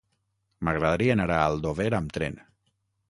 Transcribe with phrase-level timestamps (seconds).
[0.67, 2.41] M'agradaria anar a Aldover amb tren.